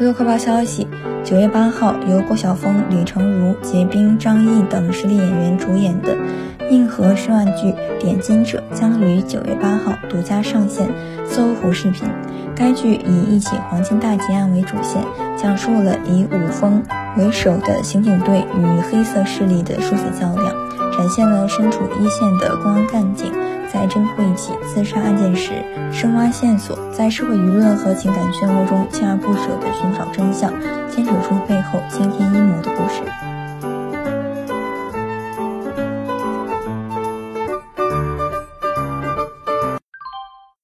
[0.00, 0.88] 娱乐快报消息：
[1.22, 6.16] 九月八号，由郭晓峰、李成儒、杰斌、张译等实力演员主演的
[6.70, 10.88] 硬核失望剧《点金者》将于九月八号独家上线
[11.26, 12.08] 搜狐视频。
[12.56, 15.04] 该剧以一起黄金大劫案为主线，
[15.36, 16.82] 讲述了以武峰
[17.18, 20.54] 为首的刑警队与黑色势力的殊死较量，
[20.96, 23.19] 展现了身处一线的公安干警。
[24.64, 25.52] 自杀案件时，
[25.92, 30.52] 深挖线索，在社会舆论和情感漩涡中锲而不舍地寻找真相，
[30.90, 33.29] 牵扯出背后惊天阴谋的故事。